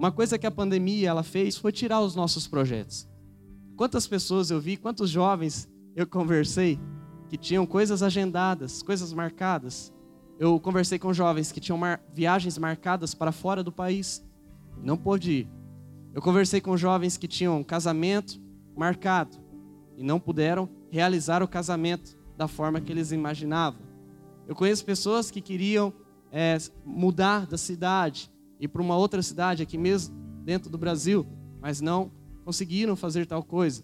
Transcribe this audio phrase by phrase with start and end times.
[0.00, 3.06] Uma coisa que a pandemia ela fez foi tirar os nossos projetos.
[3.76, 6.80] Quantas pessoas eu vi, quantos jovens eu conversei
[7.28, 9.92] que tinham coisas agendadas, coisas marcadas.
[10.38, 14.24] Eu conversei com jovens que tinham mar viagens marcadas para fora do país,
[14.82, 15.50] não pôde ir.
[16.14, 18.40] Eu conversei com jovens que tinham casamento
[18.74, 19.36] marcado
[19.98, 23.82] e não puderam realizar o casamento da forma que eles imaginavam.
[24.48, 25.92] Eu conheço pessoas que queriam
[26.32, 28.30] é, mudar da cidade,
[28.60, 30.14] ir para uma outra cidade aqui mesmo
[30.44, 31.26] dentro do Brasil,
[31.60, 32.12] mas não
[32.44, 33.82] conseguiram fazer tal coisa.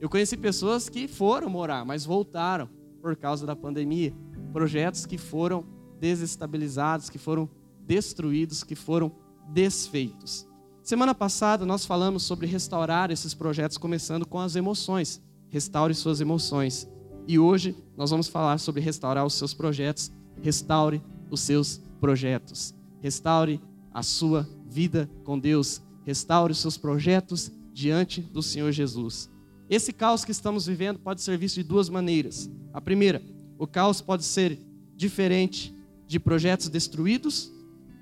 [0.00, 2.68] Eu conheci pessoas que foram morar, mas voltaram
[3.00, 4.14] por causa da pandemia.
[4.52, 5.64] Projetos que foram
[5.98, 7.48] desestabilizados, que foram
[7.86, 9.12] destruídos, que foram
[9.52, 10.46] desfeitos.
[10.82, 15.22] Semana passada nós falamos sobre restaurar esses projetos, começando com as emoções.
[15.48, 16.88] Restaure suas emoções.
[17.28, 20.10] E hoje nós vamos falar sobre restaurar os seus projetos.
[20.40, 22.74] Restaure os seus projetos.
[23.00, 23.60] Restaure
[23.92, 25.82] a sua vida com Deus.
[26.04, 29.30] Restaure os seus projetos diante do Senhor Jesus.
[29.68, 32.50] Esse caos que estamos vivendo pode ser visto de duas maneiras.
[32.72, 33.22] A primeira,
[33.58, 34.58] o caos pode ser
[34.96, 35.74] diferente
[36.06, 37.52] de projetos destruídos,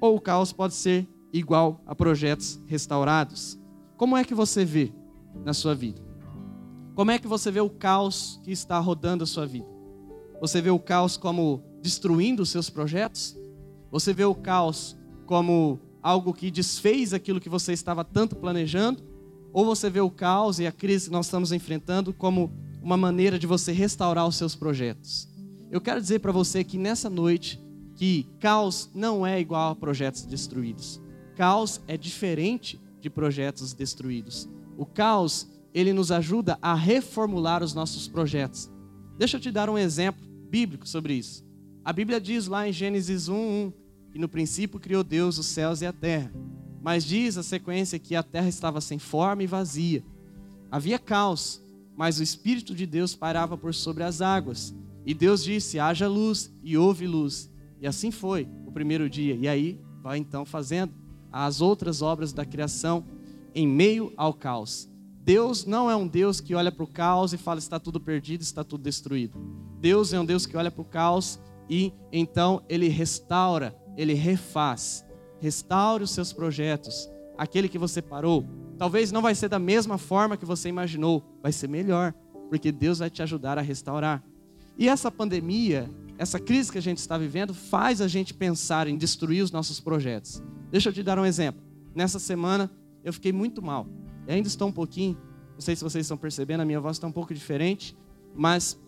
[0.00, 3.58] ou o caos pode ser igual a projetos restaurados.
[3.96, 4.92] Como é que você vê
[5.44, 6.00] na sua vida?
[6.94, 9.68] Como é que você vê o caos que está rodando a sua vida?
[10.40, 13.36] Você vê o caos como destruindo os seus projetos?
[13.90, 14.96] Você vê o caos
[15.28, 19.02] como algo que desfez aquilo que você estava tanto planejando?
[19.52, 22.50] Ou você vê o caos e a crise que nós estamos enfrentando como
[22.82, 25.28] uma maneira de você restaurar os seus projetos?
[25.70, 27.62] Eu quero dizer para você que nessa noite
[27.94, 30.98] que caos não é igual a projetos destruídos.
[31.36, 34.48] Caos é diferente de projetos destruídos.
[34.78, 38.70] O caos, ele nos ajuda a reformular os nossos projetos.
[39.18, 41.44] Deixa eu te dar um exemplo bíblico sobre isso.
[41.84, 43.72] A Bíblia diz lá em Gênesis 1:1
[44.10, 46.32] que no princípio criou Deus os céus e a terra.
[46.80, 50.04] Mas diz a sequência que a terra estava sem forma e vazia.
[50.70, 51.62] Havia caos,
[51.96, 54.74] mas o Espírito de Deus pairava por sobre as águas.
[55.04, 57.50] E Deus disse: haja luz, e houve luz.
[57.80, 59.34] E assim foi o primeiro dia.
[59.34, 60.92] E aí vai então fazendo
[61.32, 63.04] as outras obras da criação
[63.54, 64.88] em meio ao caos.
[65.22, 68.40] Deus não é um Deus que olha para o caos e fala está tudo perdido,
[68.40, 69.38] está tudo destruído.
[69.80, 75.04] Deus é um Deus que olha para o caos e então ele restaura, ele refaz.
[75.40, 77.10] Restaure os seus projetos.
[77.36, 78.46] Aquele que você parou,
[78.78, 82.14] talvez não vai ser da mesma forma que você imaginou, vai ser melhor,
[82.48, 84.24] porque Deus vai te ajudar a restaurar.
[84.78, 88.96] E essa pandemia, essa crise que a gente está vivendo, faz a gente pensar em
[88.96, 90.42] destruir os nossos projetos.
[90.70, 91.60] Deixa eu te dar um exemplo.
[91.94, 92.70] Nessa semana
[93.02, 93.86] eu fiquei muito mal.
[94.26, 95.18] Eu ainda estou um pouquinho,
[95.54, 97.96] não sei se vocês estão percebendo, a minha voz está um pouco diferente,
[98.34, 98.78] mas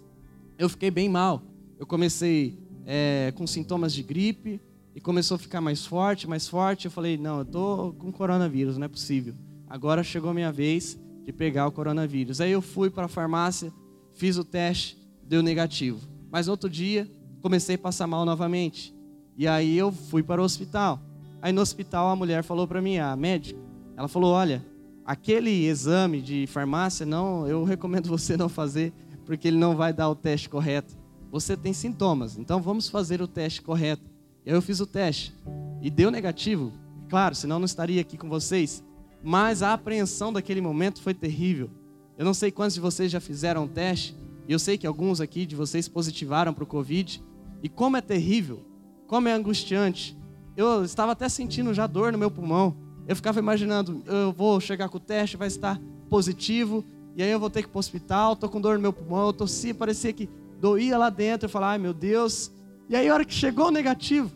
[0.57, 1.43] eu fiquei bem mal.
[1.79, 4.61] Eu comecei é, com sintomas de gripe,
[5.01, 6.85] e começou a ficar mais forte, mais forte.
[6.85, 9.35] Eu falei: não, eu tô com coronavírus, não é possível.
[9.67, 12.41] Agora chegou a minha vez de pegar o coronavírus.
[12.41, 13.73] Aí eu fui para a farmácia,
[14.13, 16.07] fiz o teste, deu negativo.
[16.31, 17.11] Mas outro dia
[17.41, 18.95] comecei a passar mal novamente.
[19.37, 21.01] E aí eu fui para o hospital.
[21.41, 23.59] Aí no hospital a mulher falou para mim, a médica,
[23.97, 24.65] ela falou: olha,
[25.05, 28.93] aquele exame de farmácia não, eu recomendo você não fazer,
[29.25, 30.95] porque ele não vai dar o teste correto.
[31.31, 34.10] Você tem sintomas, então vamos fazer o teste correto.
[34.45, 35.35] E aí eu fiz o teste
[35.83, 36.73] e deu negativo.
[37.09, 38.83] Claro, senão eu não estaria aqui com vocês.
[39.23, 41.71] Mas a apreensão daquele momento foi terrível.
[42.17, 44.17] Eu não sei quantos de vocês já fizeram o teste,
[44.49, 47.23] e eu sei que alguns aqui de vocês positivaram para o Covid.
[47.63, 48.65] E como é terrível,
[49.07, 50.17] como é angustiante.
[50.57, 52.77] Eu estava até sentindo já dor no meu pulmão.
[53.07, 56.85] Eu ficava imaginando, eu vou chegar com o teste, vai estar positivo,
[57.17, 58.93] e aí eu vou ter que ir para o hospital, estou com dor no meu
[58.93, 60.29] pulmão, eu tossia, parecia que
[60.61, 61.47] doía lá dentro.
[61.47, 62.53] Eu falava, ai meu Deus,
[62.91, 64.33] e aí, a hora que chegou o negativo,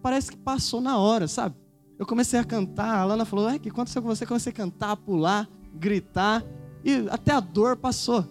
[0.00, 1.54] parece que passou na hora, sabe?
[1.98, 4.24] Eu comecei a cantar, a Lana falou: é, que aconteceu com você?
[4.24, 6.42] Eu comecei a cantar, pular, gritar,
[6.82, 8.24] e até a dor passou.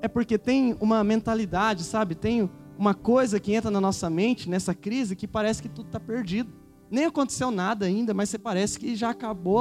[0.00, 2.14] É porque tem uma mentalidade, sabe?
[2.14, 2.48] Tem
[2.78, 6.50] uma coisa que entra na nossa mente nessa crise que parece que tudo está perdido.
[6.90, 9.60] Nem aconteceu nada ainda, mas você parece que já acabou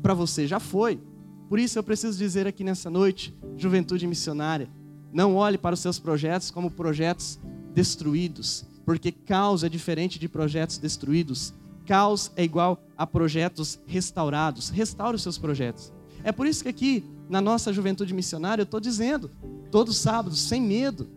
[0.00, 1.00] para você, já foi.
[1.48, 4.70] Por isso eu preciso dizer aqui nessa noite, juventude missionária,
[5.12, 7.40] não olhe para os seus projetos como projetos
[7.74, 11.52] destruídos porque caos é diferente de projetos destruídos.
[11.84, 14.70] Caos é igual a projetos restaurados.
[14.70, 15.92] Restaure os seus projetos.
[16.22, 19.30] É por isso que aqui, na nossa juventude missionária, eu estou dizendo,
[19.72, 21.08] todos sábados, sem medo,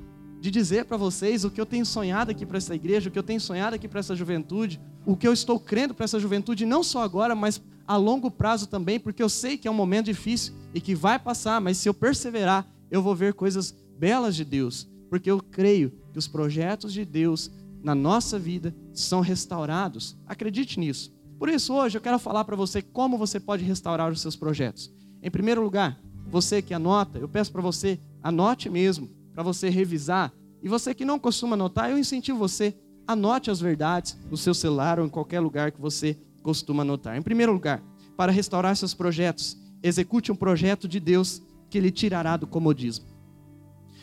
[0.42, 3.20] de dizer para vocês o que eu tenho sonhado aqui para essa igreja, o que
[3.20, 6.66] eu tenho sonhado aqui para essa juventude, o que eu estou crendo para essa juventude,
[6.66, 10.06] não só agora, mas a longo prazo também, porque eu sei que é um momento
[10.06, 14.46] difícil e que vai passar, mas se eu perseverar, eu vou ver coisas belas de
[14.46, 17.52] Deus, porque eu creio que os projetos de Deus
[17.84, 20.18] na nossa vida são restaurados.
[20.28, 21.14] Acredite nisso.
[21.38, 24.94] Por isso, hoje eu quero falar para você como você pode restaurar os seus projetos.
[25.24, 26.00] Em primeiro lugar,
[26.30, 30.34] você que anota, eu peço para você, anote mesmo, para você revisar.
[30.62, 32.76] E você que não costuma anotar, eu incentivo você,
[33.08, 37.16] anote as verdades no seu celular ou em qualquer lugar que você costuma anotar.
[37.16, 37.82] Em primeiro lugar,
[38.18, 43.06] para restaurar seus projetos, execute um projeto de Deus que lhe tirará do comodismo.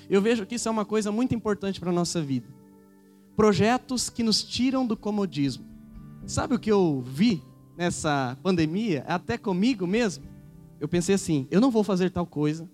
[0.09, 2.56] Eu vejo que isso é uma coisa muito importante para a nossa vida.
[3.37, 5.65] Projetos que nos tiram do comodismo.
[6.27, 7.43] Sabe o que eu vi
[7.77, 10.25] nessa pandemia, até comigo mesmo?
[10.81, 12.69] Eu pensei assim: eu não vou fazer tal coisa,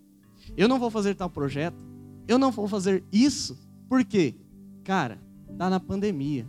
[0.57, 1.77] eu não vou fazer tal projeto,
[2.29, 3.59] eu não vou fazer isso.
[3.89, 4.37] Por quê?
[4.85, 5.21] Cara,
[5.59, 6.49] tá na pandemia.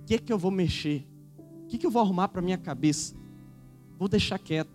[0.00, 1.06] O que é que eu vou mexer?
[1.64, 3.14] O que, que eu vou arrumar para minha cabeça?
[3.98, 4.70] Vou deixar quieto.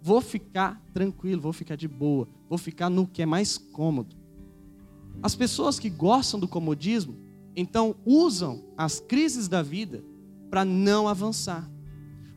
[0.00, 4.14] Vou ficar tranquilo, vou ficar de boa, vou ficar no que é mais cômodo.
[5.22, 7.16] As pessoas que gostam do comodismo,
[7.54, 10.02] então usam as crises da vida
[10.50, 11.70] para não avançar.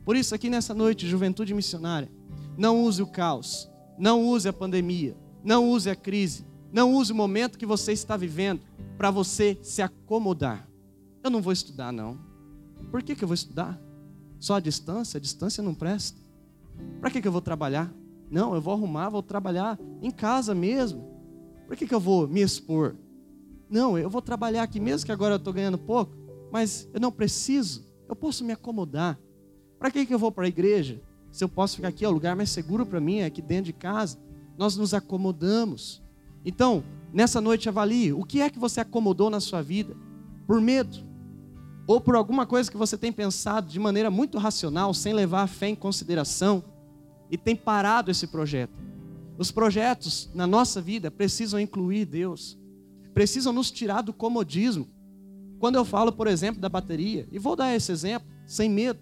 [0.04, 2.10] Por isso, aqui nessa noite, juventude missionária,
[2.56, 7.16] não use o caos, não use a pandemia, não use a crise, não use o
[7.16, 8.62] momento que você está vivendo
[8.96, 10.68] para você se acomodar.
[11.22, 12.18] Eu não vou estudar, não.
[12.90, 13.80] Por que, que eu vou estudar?
[14.38, 15.18] Só a distância?
[15.18, 16.18] A distância não presta.
[17.00, 17.92] Para que, que eu vou trabalhar?
[18.30, 21.06] Não, eu vou arrumar, vou trabalhar em casa mesmo.
[21.66, 22.96] Por que, que eu vou me expor?
[23.72, 26.14] Não, eu vou trabalhar aqui mesmo que agora eu estou ganhando pouco,
[26.52, 29.18] mas eu não preciso, eu posso me acomodar.
[29.78, 31.00] Para que, que eu vou para a igreja?
[31.30, 33.64] Se eu posso ficar aqui, é o lugar mais seguro para mim, é aqui dentro
[33.64, 34.18] de casa.
[34.58, 36.02] Nós nos acomodamos.
[36.44, 39.96] Então, nessa noite avalie o que é que você acomodou na sua vida
[40.46, 40.98] por medo
[41.86, 45.46] ou por alguma coisa que você tem pensado de maneira muito racional, sem levar a
[45.46, 46.62] fé em consideração
[47.30, 48.78] e tem parado esse projeto.
[49.38, 52.60] Os projetos na nossa vida precisam incluir Deus,
[53.14, 54.88] precisam nos tirar do comodismo.
[55.58, 59.00] Quando eu falo, por exemplo, da bateria, e vou dar esse exemplo, sem medo,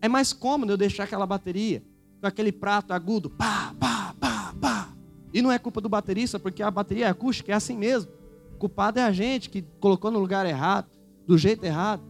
[0.00, 1.82] é mais cômodo eu deixar aquela bateria
[2.20, 4.88] com aquele prato agudo, pá, pá, pá, pá.
[5.32, 8.10] E não é culpa do baterista, porque a bateria acústica é assim mesmo.
[8.54, 10.88] O culpado é a gente que colocou no lugar errado,
[11.26, 12.02] do jeito errado.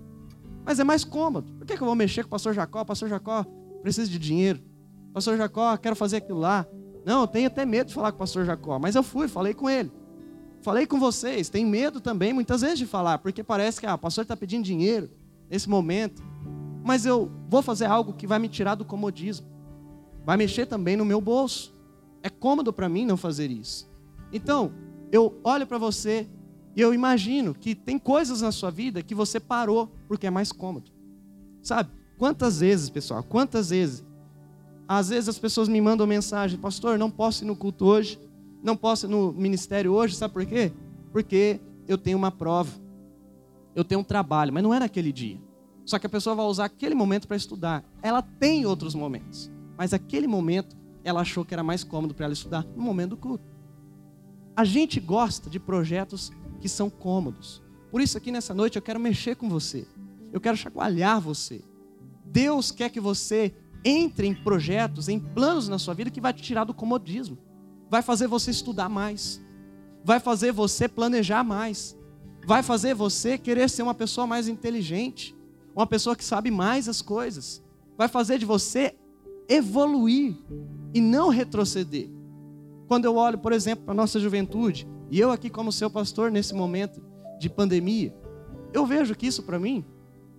[0.65, 1.53] Mas é mais cômodo.
[1.53, 2.85] Por que, que eu vou mexer com o pastor Jacó?
[2.85, 3.45] Pastor Jacó
[3.83, 4.61] precisa de dinheiro.
[5.13, 6.67] Pastor Jacó, quero fazer aquilo lá.
[7.05, 9.55] Não, eu tenho até medo de falar com o pastor Jacó, mas eu fui, falei
[9.55, 9.91] com ele.
[10.61, 13.99] Falei com vocês, tem medo também muitas vezes de falar, porque parece que ah, o
[13.99, 15.09] pastor está pedindo dinheiro
[15.49, 16.23] nesse momento.
[16.85, 19.47] Mas eu vou fazer algo que vai me tirar do comodismo.
[20.25, 21.75] Vai mexer também no meu bolso.
[22.23, 23.89] É cômodo para mim não fazer isso.
[24.33, 24.73] Então,
[25.13, 26.27] eu olho para você
[26.75, 30.53] e eu imagino que tem coisas na sua vida que você parou porque é mais
[30.53, 30.91] cômodo.
[31.63, 31.91] Sabe?
[32.17, 34.05] Quantas vezes, pessoal, quantas vezes
[34.89, 38.19] às vezes as pessoas me mandam mensagem, pastor, não posso ir no culto hoje,
[38.63, 40.73] não posso ir no ministério hoje, sabe por quê?
[41.13, 42.71] Porque eu tenho uma prova,
[43.75, 45.41] eu tenho um trabalho, mas não é naquele dia.
[45.85, 47.83] Só que a pessoa vai usar aquele momento para estudar.
[48.03, 52.35] Ela tem outros momentos, mas aquele momento ela achou que era mais cômodo para ela
[52.35, 53.45] estudar no momento do culto.
[54.55, 57.63] A gente gosta de projetos que são cômodos.
[57.91, 59.87] Por isso aqui nessa noite eu quero mexer com você.
[60.33, 61.63] Eu quero chacoalhar você.
[62.25, 66.43] Deus quer que você entre em projetos, em planos na sua vida que vai te
[66.43, 67.39] tirar do comodismo.
[67.91, 69.41] Vai fazer você estudar mais.
[70.05, 71.97] Vai fazer você planejar mais.
[72.47, 75.37] Vai fazer você querer ser uma pessoa mais inteligente,
[75.75, 77.63] uma pessoa que sabe mais as coisas.
[77.97, 78.95] Vai fazer de você
[79.49, 80.37] evoluir
[80.95, 82.09] e não retroceder.
[82.87, 86.31] Quando eu olho, por exemplo, para a nossa juventude, e eu aqui como seu pastor
[86.31, 87.03] nesse momento
[87.39, 88.15] de pandemia,
[88.73, 89.85] eu vejo que isso para mim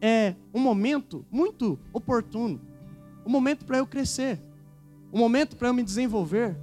[0.02, 2.60] é um momento muito oportuno
[3.30, 4.42] um momento para eu crescer,
[5.14, 6.58] um momento para eu me desenvolver,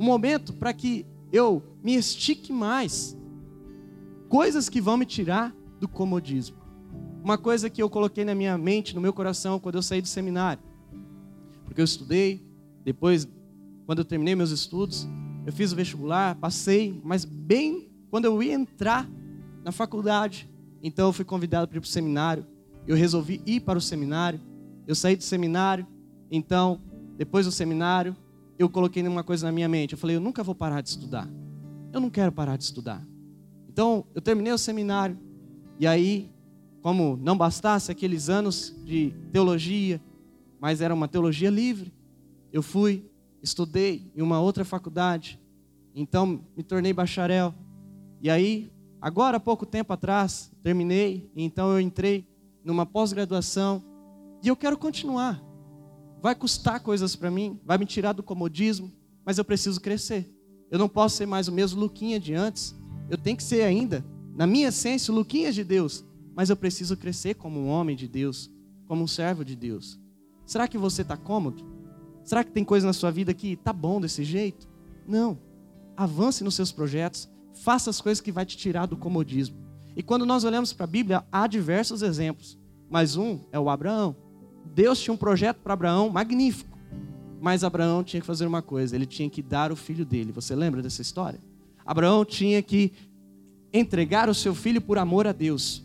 [0.00, 3.14] um momento para que eu me estique mais.
[4.30, 6.56] Coisas que vão me tirar do comodismo.
[7.22, 10.08] Uma coisa que eu coloquei na minha mente, no meu coração, quando eu saí do
[10.08, 10.62] seminário.
[11.66, 12.42] Porque eu estudei,
[12.82, 13.28] depois,
[13.84, 15.06] quando eu terminei meus estudos,
[15.44, 19.06] eu fiz o vestibular, passei, mas bem quando eu ia entrar
[19.62, 20.48] na faculdade,
[20.82, 22.46] então eu fui convidado para ir para o seminário.
[22.86, 24.40] Eu resolvi ir para o seminário.
[24.86, 25.86] Eu saí do seminário,
[26.30, 26.80] então,
[27.18, 28.16] depois do seminário,
[28.60, 29.92] eu coloquei uma coisa na minha mente.
[29.92, 31.26] Eu falei, eu nunca vou parar de estudar.
[31.90, 33.02] Eu não quero parar de estudar.
[33.66, 35.18] Então, eu terminei o seminário.
[35.78, 36.30] E aí,
[36.82, 39.98] como não bastasse aqueles anos de teologia,
[40.60, 41.90] mas era uma teologia livre,
[42.52, 43.10] eu fui,
[43.42, 45.40] estudei em uma outra faculdade.
[45.94, 47.54] Então, me tornei bacharel.
[48.20, 51.30] E aí, agora há pouco tempo atrás, terminei.
[51.34, 52.28] Então, eu entrei
[52.62, 53.82] numa pós-graduação.
[54.42, 55.42] E eu quero continuar
[56.20, 58.92] vai custar coisas para mim, vai me tirar do comodismo,
[59.24, 60.28] mas eu preciso crescer.
[60.70, 62.74] Eu não posso ser mais o mesmo Luquinha de antes.
[63.08, 64.04] Eu tenho que ser ainda,
[64.36, 66.04] na minha essência, o Luquinha de Deus.
[66.34, 68.50] Mas eu preciso crescer como um homem de Deus,
[68.86, 70.00] como um servo de Deus?
[70.46, 71.64] Será que você está cômodo?
[72.24, 74.68] Será que tem coisa na sua vida que tá bom desse jeito?
[75.06, 75.38] Não.
[75.96, 79.56] Avance nos seus projetos, faça as coisas que vai te tirar do comodismo.
[79.96, 82.58] E quando nós olhamos para a Bíblia, há diversos exemplos,
[82.88, 84.16] mas um é o Abraão.
[84.64, 86.78] Deus tinha um projeto para Abraão magnífico,
[87.40, 90.32] mas Abraão tinha que fazer uma coisa, ele tinha que dar o filho dele.
[90.32, 91.40] Você lembra dessa história?
[91.84, 92.92] Abraão tinha que
[93.72, 95.82] entregar o seu filho por amor a Deus,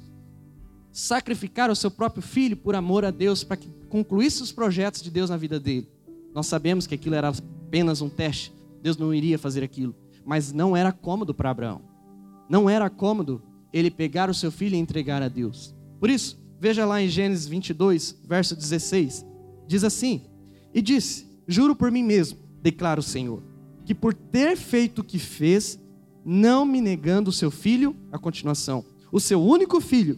[0.91, 5.09] sacrificar o seu próprio filho por amor a Deus para que concluísse os projetos de
[5.09, 5.87] Deus na vida dele.
[6.33, 10.75] Nós sabemos que aquilo era apenas um teste, Deus não iria fazer aquilo, mas não
[10.75, 11.81] era cômodo para Abraão.
[12.49, 13.41] Não era cômodo
[13.73, 15.75] ele pegar o seu filho e entregar a Deus.
[15.99, 19.23] Por isso, veja lá em Gênesis 22, verso 16,
[19.67, 20.23] diz assim:
[20.73, 23.43] E disse: Juro por mim mesmo, declara o Senhor,
[23.85, 25.79] que por ter feito o que fez,
[26.25, 30.17] não me negando o seu filho, a continuação, o seu único filho,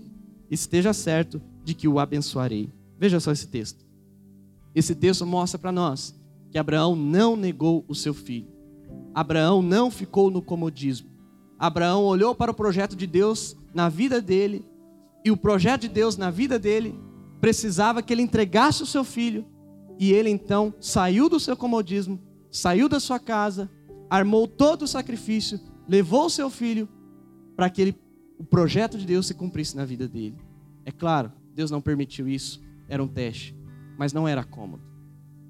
[0.50, 2.70] esteja certo de que o abençoarei.
[2.98, 3.86] Veja só esse texto.
[4.74, 6.16] Esse texto mostra para nós
[6.50, 8.48] que Abraão não negou o seu filho.
[9.14, 11.10] Abraão não ficou no comodismo.
[11.60, 14.66] Abraão olhou para o projeto de Deus na vida dele,
[15.24, 16.96] e o projeto de Deus na vida dele
[17.40, 19.46] precisava que ele entregasse o seu filho,
[20.00, 22.20] e ele então saiu do seu comodismo,
[22.52, 23.70] saiu da sua casa,
[24.10, 26.88] armou todo o sacrifício, levou o seu filho
[27.56, 27.96] para que ele,
[28.38, 30.38] o projeto de Deus se cumprisse na vida dele.
[30.86, 33.58] É claro, Deus não permitiu isso, era um teste
[33.98, 34.84] mas não era cômodo.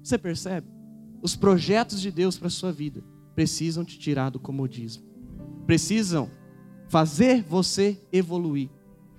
[0.02, 0.66] Você percebe?
[1.20, 5.04] Os projetos de Deus para a sua vida precisam te tirar do comodismo.
[5.66, 6.30] Precisam
[6.88, 8.70] fazer você evoluir.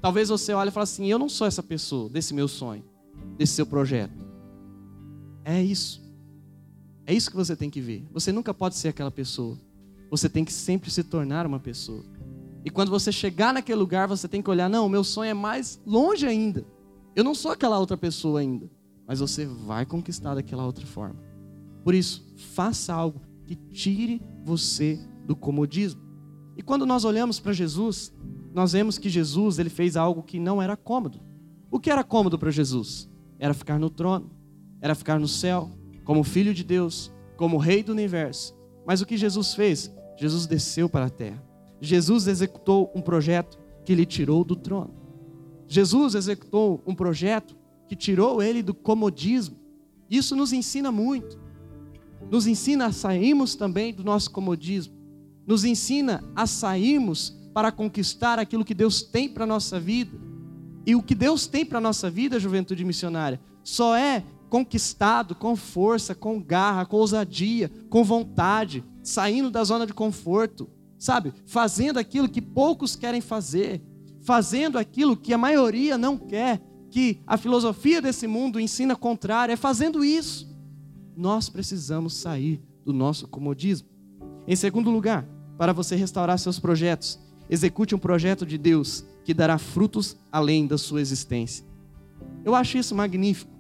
[0.02, 2.84] Talvez você olhe e fale assim: eu não sou essa pessoa desse meu sonho,
[3.38, 4.26] desse seu projeto.
[5.44, 6.02] É isso.
[7.06, 8.08] É isso que você tem que ver.
[8.12, 9.58] Você nunca pode ser aquela pessoa.
[10.12, 12.04] Você tem que sempre se tornar uma pessoa.
[12.64, 15.34] E quando você chegar naquele lugar, você tem que olhar: não, o meu sonho é
[15.34, 16.66] mais longe ainda.
[17.16, 18.70] Eu não sou aquela outra pessoa ainda
[19.10, 21.20] mas você vai conquistar daquela outra forma.
[21.84, 26.00] Por isso, faça algo que tire você do comodismo.
[26.60, 28.14] E quando nós olhamos para Jesus,
[28.54, 31.22] nós vemos que Jesus ele fez algo que não era cômodo.
[31.72, 33.10] O que era cômodo para Jesus?
[33.40, 34.30] Era ficar no trono,
[34.82, 35.72] era ficar no céu,
[36.04, 38.54] como filho de Deus, como rei do universo.
[38.86, 39.90] Mas o que Jesus fez?
[40.18, 41.42] Jesus desceu para a terra.
[41.80, 44.94] Jesus executou um projeto que lhe tirou do trono.
[45.66, 47.56] Jesus executou um projeto
[47.88, 49.56] que tirou ele do comodismo.
[50.10, 51.40] Isso nos ensina muito.
[52.30, 54.99] Nos ensina a sairmos também do nosso comodismo.
[55.50, 60.16] Nos ensina a sairmos para conquistar aquilo que Deus tem para a nossa vida.
[60.86, 65.56] E o que Deus tem para a nossa vida, juventude missionária, só é conquistado com
[65.56, 71.34] força, com garra, com ousadia, com vontade, saindo da zona de conforto, sabe?
[71.48, 73.82] Fazendo aquilo que poucos querem fazer,
[74.22, 79.56] fazendo aquilo que a maioria não quer, que a filosofia desse mundo ensina contrário, é
[79.56, 80.48] fazendo isso.
[81.18, 83.90] Nós precisamos sair do nosso comodismo.
[84.48, 85.28] Em segundo lugar,
[85.60, 90.78] para você restaurar seus projetos, execute um projeto de Deus que dará frutos além da
[90.78, 91.66] sua existência.
[92.46, 93.52] Eu acho isso magnífico.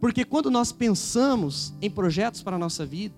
[0.00, 3.14] Porque quando nós pensamos em projetos para a nossa vida,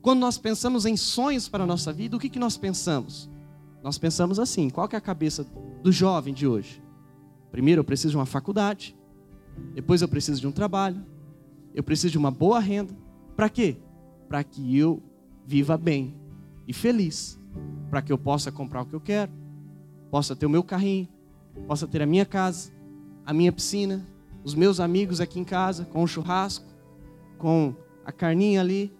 [0.00, 3.28] quando nós pensamos em sonhos para a nossa vida, o que, que nós pensamos?
[3.82, 5.44] Nós pensamos assim: qual que é a cabeça
[5.82, 6.80] do jovem de hoje?
[7.50, 8.96] Primeiro eu preciso de uma faculdade,
[9.74, 11.04] depois eu preciso de um trabalho,
[11.74, 12.96] eu preciso de uma boa renda.
[13.34, 13.78] Para quê?
[14.28, 15.02] Para que eu
[15.44, 16.22] viva bem
[16.66, 17.38] e feliz,
[17.90, 19.32] para que eu possa comprar o que eu quero,
[20.10, 21.08] possa ter o meu carrinho,
[21.66, 22.72] possa ter a minha casa,
[23.24, 24.06] a minha piscina,
[24.42, 26.66] os meus amigos aqui em casa, com o churrasco,
[27.38, 28.92] com a carninha ali,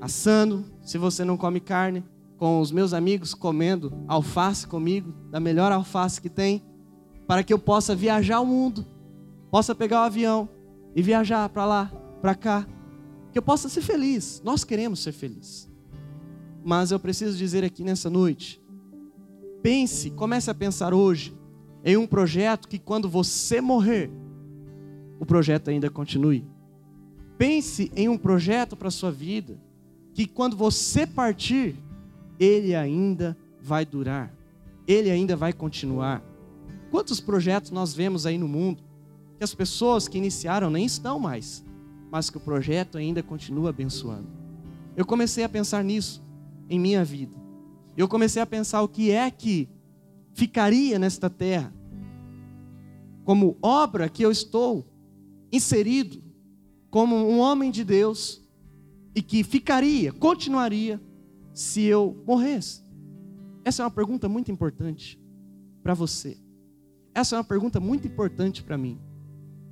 [0.00, 2.04] assando, se você não come carne,
[2.38, 6.62] com os meus amigos comendo alface comigo, da melhor alface que tem
[7.30, 8.84] para que eu possa viajar o mundo,
[9.52, 10.48] possa pegar o avião
[10.96, 12.66] e viajar para lá, para cá,
[13.30, 14.42] que eu possa ser feliz.
[14.44, 15.69] Nós queremos ser felizes.
[16.64, 18.60] Mas eu preciso dizer aqui nessa noite,
[19.62, 21.34] pense, comece a pensar hoje
[21.84, 24.10] em um projeto que quando você morrer,
[25.18, 26.44] o projeto ainda continue.
[27.38, 29.58] Pense em um projeto para a sua vida
[30.12, 31.74] que quando você partir,
[32.38, 34.34] ele ainda vai durar,
[34.86, 36.22] ele ainda vai continuar.
[36.90, 38.82] Quantos projetos nós vemos aí no mundo
[39.38, 41.64] que as pessoas que iniciaram nem estão mais,
[42.10, 44.28] mas que o projeto ainda continua abençoando?
[44.96, 46.22] Eu comecei a pensar nisso
[46.70, 47.36] em minha vida.
[47.96, 49.68] Eu comecei a pensar o que é que
[50.32, 51.74] ficaria nesta terra
[53.24, 54.86] como obra que eu estou
[55.52, 56.22] inserido
[56.90, 58.42] como um homem de Deus
[59.14, 61.00] e que ficaria, continuaria
[61.52, 62.82] se eu morresse.
[63.64, 65.20] Essa é uma pergunta muito importante
[65.82, 66.38] para você.
[67.14, 68.98] Essa é uma pergunta muito importante para mim.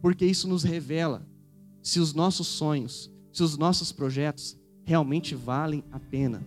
[0.01, 1.27] porque isso nos revela
[1.83, 6.47] se os nossos sonhos, se os nossos projetos realmente valem a pena,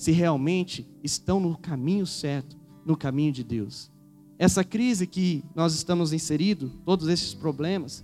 [0.00, 3.92] se realmente estão no caminho certo, no caminho de Deus.
[4.38, 8.02] Essa crise que nós estamos inseridos, todos esses problemas,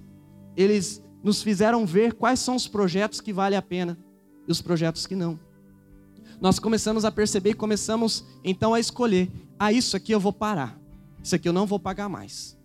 [0.55, 3.97] eles nos fizeram ver quais são os projetos que valem a pena
[4.47, 5.41] e os projetos que não.
[6.39, 10.79] Nós começamos a perceber e começamos então a escolher: ah, isso aqui eu vou parar,
[11.23, 12.59] isso aqui eu não vou pagar mais.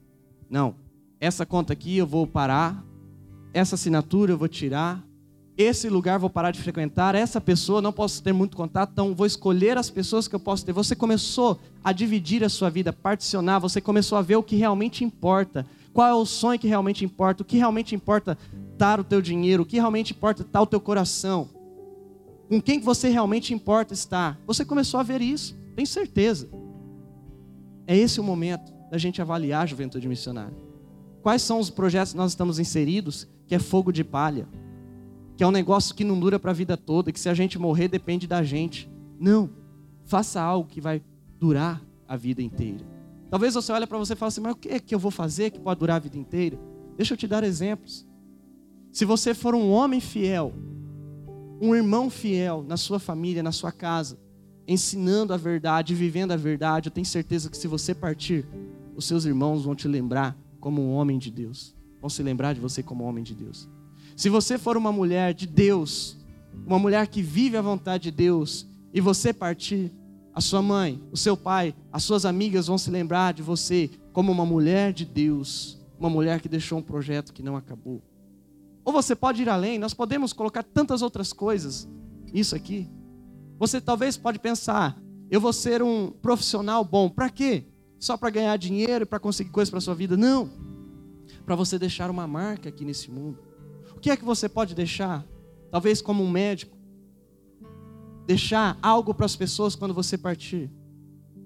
[0.50, 0.76] Não,
[1.22, 2.86] essa conta aqui eu vou parar,
[3.54, 5.02] essa assinatura eu vou tirar,
[5.62, 9.26] esse lugar vou parar de frequentar, essa pessoa não posso ter muito contato, então vou
[9.26, 10.74] escolher as pessoas que eu posso ter.
[10.74, 15.04] Você começou a dividir a sua vida, particionar, você começou a ver o que realmente
[15.04, 18.38] importa, qual é o sonho que realmente importa, o que realmente importa
[18.78, 21.50] dar o teu dinheiro, o que realmente importa estar o teu coração,
[22.48, 24.40] com quem você realmente importa estar.
[24.46, 26.50] Você começou a ver isso, tenho certeza.
[27.88, 30.56] É esse o momento da gente avaliar a juventude missionária.
[31.22, 34.48] Quais são os projetos que nós estamos inseridos que é fogo de palha?
[35.42, 37.58] Que é um negócio que não dura para a vida toda, que se a gente
[37.58, 38.88] morrer depende da gente.
[39.20, 39.50] Não.
[40.06, 41.02] Faça algo que vai
[41.40, 42.86] durar a vida inteira.
[43.28, 45.10] Talvez você olhe para você e fale assim, mas o que é que eu vou
[45.10, 46.60] fazer que pode durar a vida inteira?
[46.96, 48.06] Deixa eu te dar exemplos.
[48.92, 50.54] Se você for um homem fiel,
[51.60, 54.20] um irmão fiel na sua família, na sua casa,
[54.68, 58.46] ensinando a verdade, vivendo a verdade, eu tenho certeza que se você partir,
[58.96, 61.76] os seus irmãos vão te lembrar como um homem de Deus.
[62.00, 63.68] Vão se lembrar de você como um homem de Deus.
[64.16, 66.18] Se você for uma mulher de Deus,
[66.66, 69.92] uma mulher que vive a vontade de Deus, e você partir,
[70.34, 74.32] a sua mãe, o seu pai, as suas amigas vão se lembrar de você como
[74.32, 78.02] uma mulher de Deus, uma mulher que deixou um projeto que não acabou.
[78.84, 81.88] Ou você pode ir além, nós podemos colocar tantas outras coisas
[82.34, 82.90] isso aqui.
[83.60, 84.98] Você talvez pode pensar,
[85.30, 87.66] eu vou ser um profissional bom, para quê?
[88.00, 90.18] Só para ganhar dinheiro e para conseguir coisas para sua vida?
[90.18, 90.50] Não.
[91.46, 93.51] Para você deixar uma marca aqui nesse mundo
[94.02, 95.26] que é que você pode deixar?
[95.70, 96.76] Talvez como um médico.
[98.26, 100.70] Deixar algo para as pessoas quando você partir.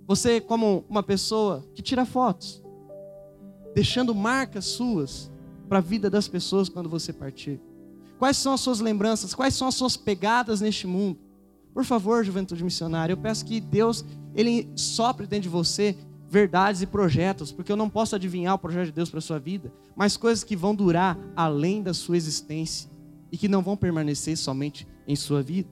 [0.07, 2.63] Você, como uma pessoa que tira fotos,
[3.73, 5.31] deixando marcas suas
[5.67, 7.59] para a vida das pessoas quando você partir.
[8.17, 9.33] Quais são as suas lembranças?
[9.33, 11.19] Quais são as suas pegadas neste mundo?
[11.73, 15.97] Por favor, juventude missionária, eu peço que Deus ele sopre dentro de você
[16.29, 19.39] verdades e projetos, porque eu não posso adivinhar o projeto de Deus para a sua
[19.39, 22.89] vida, mas coisas que vão durar além da sua existência
[23.31, 25.69] e que não vão permanecer somente em sua vida.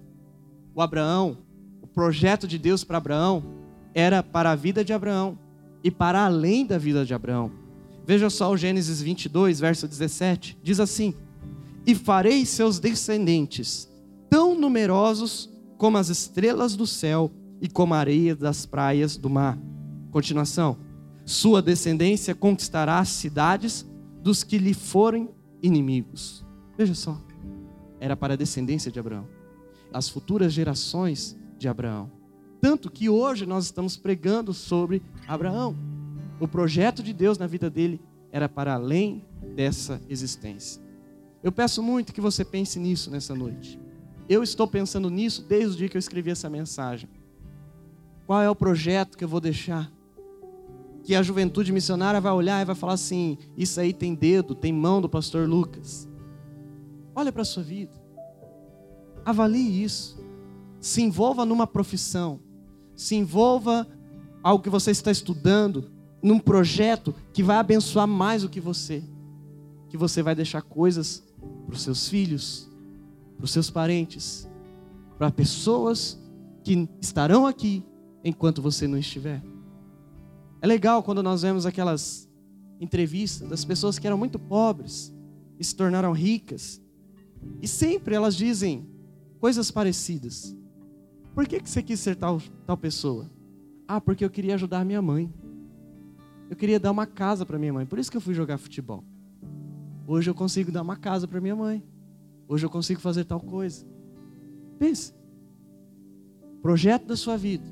[0.75, 1.37] O Abraão,
[1.81, 3.43] o projeto de Deus para Abraão
[3.93, 5.37] era para a vida de Abraão
[5.83, 7.51] e para além da vida de Abraão.
[8.05, 11.13] Veja só o Gênesis 22, verso 17, diz assim:
[11.85, 13.89] E farei seus descendentes
[14.29, 19.57] tão numerosos como as estrelas do céu e como a areia das praias do mar.
[20.13, 20.77] Continuação.
[21.25, 23.83] Sua descendência conquistará as cidades
[24.21, 26.45] dos que lhe forem inimigos.
[26.77, 27.19] Veja só.
[27.99, 29.27] Era para a descendência de Abraão.
[29.91, 32.11] As futuras gerações de Abraão.
[32.61, 35.75] Tanto que hoje nós estamos pregando sobre Abraão.
[36.39, 37.99] O projeto de Deus na vida dele
[38.31, 40.79] era para além dessa existência.
[41.41, 43.79] Eu peço muito que você pense nisso nessa noite.
[44.29, 47.09] Eu estou pensando nisso desde o dia que eu escrevi essa mensagem.
[48.27, 49.91] Qual é o projeto que eu vou deixar
[51.03, 54.71] que a juventude missionária vai olhar e vai falar assim: Isso aí tem dedo, tem
[54.71, 56.07] mão do pastor Lucas.
[57.15, 57.91] Olha para a sua vida,
[59.23, 60.17] avalie isso,
[60.79, 62.39] se envolva numa profissão,
[62.95, 63.87] se envolva
[64.41, 69.03] algo que você está estudando, num projeto que vai abençoar mais do que você,
[69.89, 71.23] que você vai deixar coisas
[71.65, 72.69] para os seus filhos,
[73.37, 74.49] para os seus parentes,
[75.17, 76.19] para pessoas
[76.63, 77.83] que estarão aqui
[78.23, 79.52] enquanto você não estiver.
[80.63, 82.25] É legal quando nós vemos aquelas
[82.79, 85.13] entrevistas das pessoas que eram muito pobres
[85.59, 86.81] e se tornaram ricas.
[87.61, 88.87] E sempre elas dizem
[89.41, 90.55] coisas parecidas.
[91.35, 93.29] Por que, que você quis ser tal, tal pessoa?
[93.85, 95.29] Ah, porque eu queria ajudar minha mãe.
[96.49, 97.85] Eu queria dar uma casa para minha mãe.
[97.85, 99.03] Por isso que eu fui jogar futebol.
[100.07, 101.83] Hoje eu consigo dar uma casa para minha mãe.
[102.47, 103.85] Hoje eu consigo fazer tal coisa.
[104.79, 105.13] Pense.
[106.61, 107.67] Projeto da sua vida.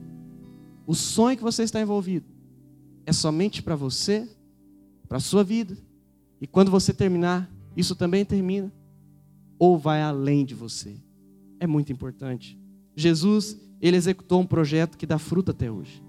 [0.86, 2.31] O sonho que você está envolvido
[3.06, 4.30] é somente para você,
[5.08, 5.78] para a sua vida.
[6.40, 8.72] E quando você terminar, isso também termina.
[9.60, 10.96] Ou vai além de você.
[11.60, 12.60] É muito importante.
[12.96, 16.04] Jesus, ele executou um projeto que dá fruto até hoje.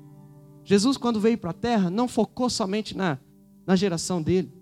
[0.64, 3.18] Jesus, quando veio para a terra, não focou somente na,
[3.66, 4.52] na geração dele.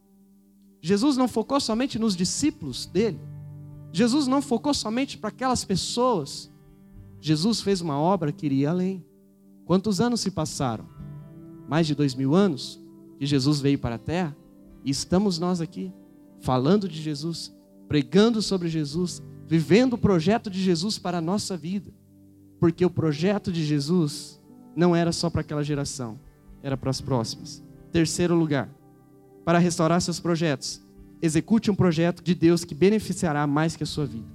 [0.81, 3.21] Jesus não focou somente nos discípulos dele.
[3.93, 6.51] Jesus não focou somente para aquelas pessoas.
[7.21, 9.05] Jesus fez uma obra que iria além.
[9.67, 11.00] Quantos anos se passaram?
[11.71, 12.83] Mais de dois mil anos
[13.17, 14.37] que Jesus veio para a terra,
[14.85, 15.93] e estamos nós aqui,
[16.41, 17.55] falando de Jesus,
[17.87, 21.93] pregando sobre Jesus, vivendo o projeto de Jesus para a nossa vida.
[22.59, 24.43] Porque o projeto de Jesus
[24.75, 26.19] não era só para aquela geração,
[26.61, 27.63] era para as próximas.
[27.93, 28.69] Terceiro lugar,
[29.45, 30.83] para restaurar seus projetos,
[31.23, 34.27] execute um projeto de Deus que beneficiará mais que a sua vida.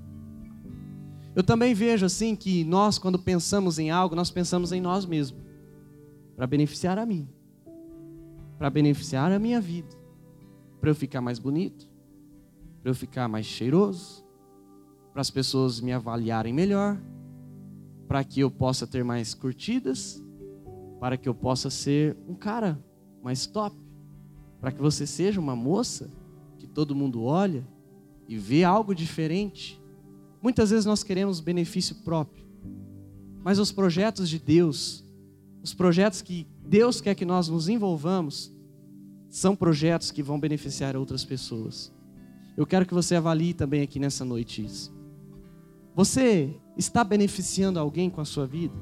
[1.36, 5.45] Eu também vejo assim que nós, quando pensamos em algo, nós pensamos em nós mesmos,
[6.36, 7.28] para beneficiar a mim,
[8.58, 9.96] para beneficiar a minha vida,
[10.80, 11.90] para eu ficar mais bonito,
[12.82, 14.26] para eu ficar mais cheiroso,
[15.12, 17.02] para as pessoas me avaliarem melhor,
[18.08, 20.22] para que eu possa ter mais curtidas,
[21.00, 22.84] para que eu possa ser um cara
[23.24, 23.76] mais top,
[24.60, 26.10] para que você seja uma moça
[26.58, 27.66] que todo mundo olha
[28.28, 29.82] e vê algo diferente.
[30.42, 32.46] Muitas vezes nós queremos benefício próprio,
[33.44, 35.05] mas os projetos de Deus,
[35.66, 38.54] os projetos que Deus quer que nós nos envolvamos,
[39.32, 41.92] são projetos que vão beneficiar outras pessoas.
[42.56, 44.94] Eu quero que você avalie também aqui nessa noite isso.
[45.96, 48.76] Você está beneficiando alguém com a sua vida?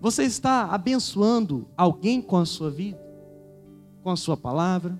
[0.00, 2.98] Você está abençoando alguém com a sua vida?
[4.02, 4.98] Com a sua palavra?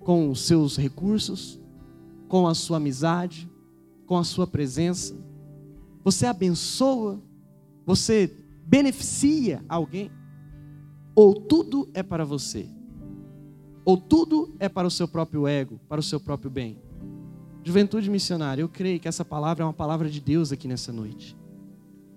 [0.00, 1.60] Com os seus recursos?
[2.26, 3.48] Com a sua amizade?
[4.04, 5.14] Com a sua presença?
[6.02, 7.22] Você abençoa?
[7.86, 8.41] Você
[8.72, 10.10] beneficia alguém?
[11.14, 12.66] Ou tudo é para você?
[13.84, 16.80] Ou tudo é para o seu próprio ego, para o seu próprio bem?
[17.62, 21.36] Juventude missionária, eu creio que essa palavra é uma palavra de Deus aqui nessa noite.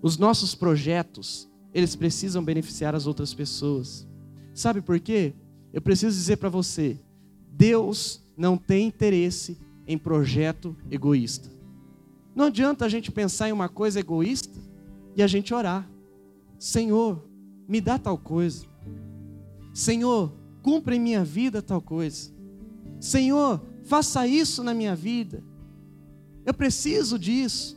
[0.00, 4.08] Os nossos projetos, eles precisam beneficiar as outras pessoas.
[4.54, 5.34] Sabe por quê?
[5.74, 6.98] Eu preciso dizer para você:
[7.52, 11.50] Deus não tem interesse em projeto egoísta.
[12.34, 14.58] Não adianta a gente pensar em uma coisa egoísta
[15.14, 15.86] e a gente orar.
[16.58, 17.28] Senhor,
[17.68, 18.66] me dá tal coisa.
[19.74, 22.30] Senhor, cumpra em minha vida tal coisa.
[23.00, 25.42] Senhor, faça isso na minha vida.
[26.44, 27.76] Eu preciso disso.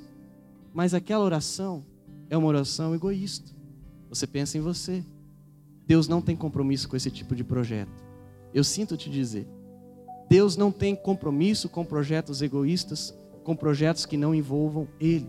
[0.73, 1.83] Mas aquela oração
[2.29, 3.51] é uma oração egoísta.
[4.09, 5.03] Você pensa em você.
[5.85, 8.03] Deus não tem compromisso com esse tipo de projeto.
[8.53, 9.47] Eu sinto te dizer.
[10.29, 15.27] Deus não tem compromisso com projetos egoístas, com projetos que não envolvam Ele.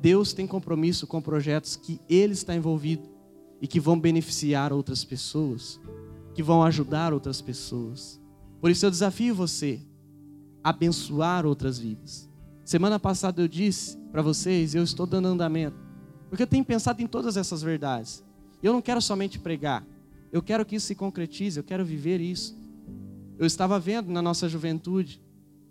[0.00, 3.08] Deus tem compromisso com projetos que Ele está envolvido
[3.60, 5.80] e que vão beneficiar outras pessoas
[6.38, 8.20] que vão ajudar outras pessoas.
[8.60, 9.80] Por isso eu desafio você
[10.62, 12.30] a abençoar outras vidas.
[12.64, 15.76] Semana passada eu disse para vocês, eu estou dando andamento,
[16.28, 18.22] porque eu tenho pensado em todas essas verdades.
[18.62, 19.84] Eu não quero somente pregar,
[20.30, 22.56] eu quero que isso se concretize, eu quero viver isso.
[23.36, 25.20] Eu estava vendo na nossa juventude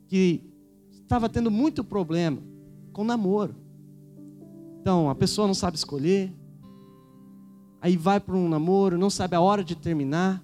[0.05, 0.43] que
[0.91, 2.43] estava tendo muito problema
[2.91, 3.55] com namoro.
[4.87, 6.33] Então, a pessoa não sabe escolher,
[7.81, 10.41] aí vai para um namoro, não sabe a hora de terminar,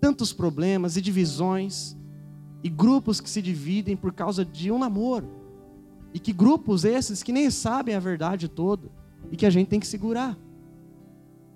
[0.00, 1.96] tantos problemas e divisões,
[2.62, 5.26] e grupos que se dividem por causa de um namoro.
[6.12, 8.88] E que grupos esses que nem sabem a verdade toda
[9.28, 10.38] e que a gente tem que segurar.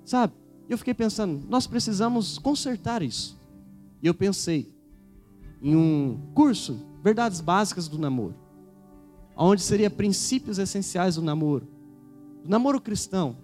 [0.04, 0.32] Sabe?
[0.68, 3.38] Eu fiquei pensando, nós precisamos consertar isso.
[4.02, 4.74] E eu pensei
[5.62, 8.34] em um curso, Verdades Básicas do Namoro,
[9.46, 11.68] onde seria princípios essenciais do namoro.
[12.42, 13.36] Do namoro cristão,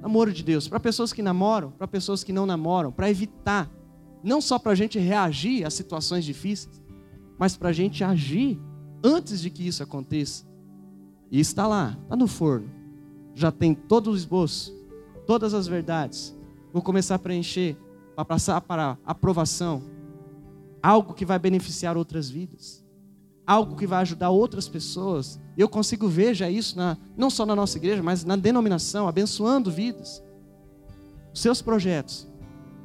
[0.00, 3.70] namoro de Deus, para pessoas que namoram, para pessoas que não namoram, para evitar
[4.22, 6.82] não só para a gente reagir a situações difíceis,
[7.38, 8.58] mas para a gente agir
[9.04, 10.46] antes de que isso aconteça.
[11.30, 12.70] E está lá, está no forno.
[13.34, 14.74] Já tem todo o esboço,
[15.26, 16.34] todas as verdades.
[16.72, 17.76] Vou começar a preencher,
[18.14, 19.82] para passar para aprovação.
[20.82, 22.85] Algo que vai beneficiar outras vidas.
[23.46, 25.38] Algo que vai ajudar outras pessoas.
[25.56, 29.70] Eu consigo ver já isso, na, não só na nossa igreja, mas na denominação, abençoando
[29.70, 30.22] vidas.
[31.32, 32.26] Os seus projetos,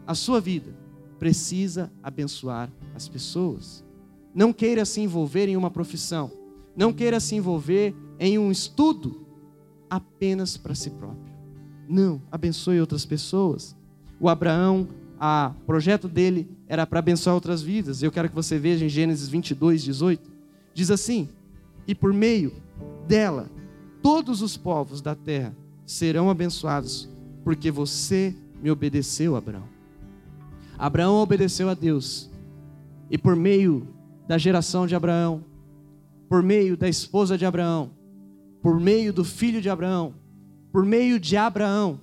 [0.06, 0.76] a sua vida,
[1.18, 3.84] precisa abençoar as pessoas.
[4.34, 6.32] Não queira se envolver em uma profissão,
[6.76, 9.26] não queira se envolver em um estudo
[9.90, 11.34] apenas para si próprio.
[11.88, 13.76] Não, abençoe outras pessoas.
[14.20, 14.88] O Abraão,
[15.60, 18.02] o projeto dele era para abençoar outras vidas.
[18.02, 20.31] Eu quero que você veja em Gênesis 22, 18.
[20.74, 21.30] Diz assim:
[21.88, 22.54] E por meio
[23.08, 23.50] dela,
[24.02, 25.56] todos os povos da terra
[25.86, 27.10] serão abençoados,
[27.44, 29.68] porque você me obedeceu, Abraão.
[30.78, 32.30] Abraão obedeceu a Deus.
[33.10, 33.88] E por meio
[34.28, 35.44] da geração de Abraão,
[36.30, 37.92] por meio da esposa de Abraão,
[38.62, 40.14] por meio do filho de Abraão,
[40.72, 42.00] por meio de Abraão,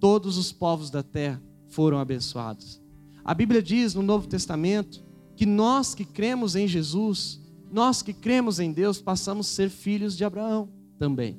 [0.00, 2.82] todos os povos da terra foram abençoados.
[3.24, 5.04] A Bíblia diz no Novo Testamento
[5.36, 7.39] que nós que cremos em Jesus,
[7.70, 11.38] nós que cremos em Deus, passamos a ser filhos de Abraão também,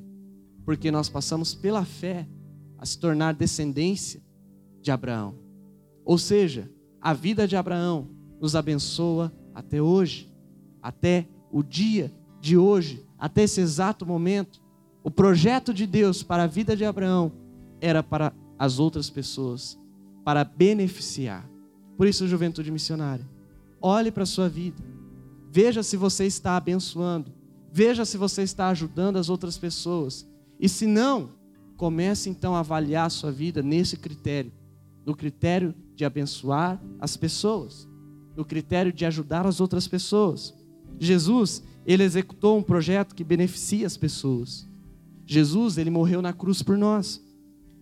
[0.65, 2.27] porque nós passamos pela fé
[2.77, 4.21] a se tornar descendência
[4.81, 5.35] de Abraão.
[6.05, 10.31] Ou seja, a vida de Abraão nos abençoa até hoje,
[10.81, 14.61] até o dia de hoje, até esse exato momento,
[15.03, 17.31] o projeto de Deus para a vida de Abraão
[17.79, 19.79] era para as outras pessoas,
[20.23, 21.47] para beneficiar.
[21.97, 23.27] Por isso, juventude missionária,
[23.81, 24.81] olhe para a sua vida,
[25.51, 27.29] veja se você está abençoando,
[27.69, 30.25] veja se você está ajudando as outras pessoas.
[30.57, 31.31] E se não,
[31.75, 34.53] comece então a avaliar a sua vida nesse critério,
[35.05, 37.85] no critério de abençoar as pessoas,
[38.33, 40.53] no critério de ajudar as outras pessoas.
[40.97, 44.65] Jesus, ele executou um projeto que beneficia as pessoas.
[45.25, 47.21] Jesus, ele morreu na cruz por nós.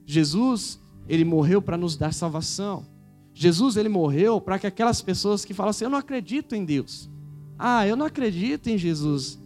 [0.08, 2.84] Jesus, ele morreu para nos dar salvação.
[3.32, 7.10] Jesus, ele morreu para que aquelas pessoas que falam assim: "Eu não acredito em Deus".
[7.60, 9.38] Ah, eu não acredito em Jesus.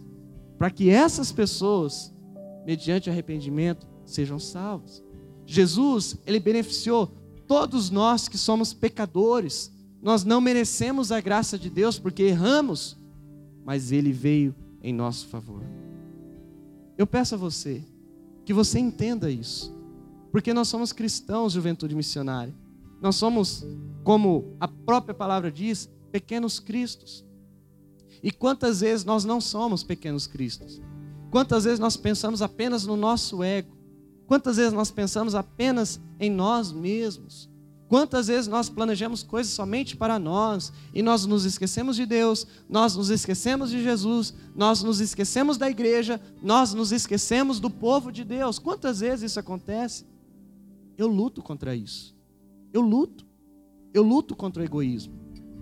[0.56, 2.14] Para que essas pessoas,
[2.64, 5.02] mediante arrependimento, sejam salvas.
[5.44, 7.08] Jesus, ele beneficiou
[7.46, 9.72] todos nós que somos pecadores.
[10.00, 12.96] Nós não merecemos a graça de Deus porque erramos,
[13.64, 15.62] mas ele veio em nosso favor.
[16.96, 17.82] Eu peço a você
[18.44, 19.74] que você entenda isso,
[20.30, 22.54] porque nós somos cristãos, juventude missionária.
[23.00, 23.66] Nós somos,
[24.02, 27.24] como a própria palavra diz, pequenos cristos.
[28.24, 30.80] E quantas vezes nós não somos pequenos cristos?
[31.30, 33.76] Quantas vezes nós pensamos apenas no nosso ego?
[34.26, 37.50] Quantas vezes nós pensamos apenas em nós mesmos?
[37.86, 42.96] Quantas vezes nós planejamos coisas somente para nós e nós nos esquecemos de Deus, nós
[42.96, 48.24] nos esquecemos de Jesus, nós nos esquecemos da igreja, nós nos esquecemos do povo de
[48.24, 48.58] Deus?
[48.58, 50.06] Quantas vezes isso acontece?
[50.96, 52.16] Eu luto contra isso.
[52.72, 53.26] Eu luto.
[53.92, 55.12] Eu luto contra o egoísmo.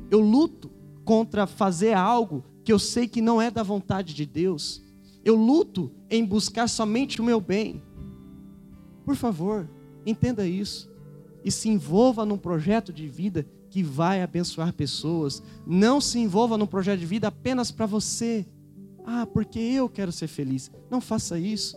[0.08, 0.70] Eu luto
[1.04, 4.82] contra fazer algo que eu sei que não é da vontade de Deus.
[5.24, 7.82] Eu luto em buscar somente o meu bem.
[9.04, 9.68] Por favor,
[10.06, 10.90] entenda isso
[11.44, 15.42] e se envolva num projeto de vida que vai abençoar pessoas.
[15.66, 18.46] Não se envolva num projeto de vida apenas para você.
[19.04, 20.70] Ah, porque eu quero ser feliz.
[20.90, 21.76] Não faça isso.